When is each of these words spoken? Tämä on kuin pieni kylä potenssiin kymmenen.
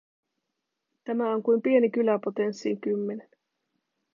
Tämä 1.03 1.31
on 1.33 1.43
kuin 1.43 1.61
pieni 1.61 1.89
kylä 1.89 2.19
potenssiin 2.23 2.81
kymmenen. 2.81 3.29